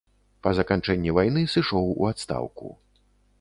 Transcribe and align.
Па 0.45 0.53
заканчэнні 0.59 1.13
вайны 1.17 1.43
сышоў 1.57 1.93
у 2.01 2.09
адстаўку. 2.13 2.75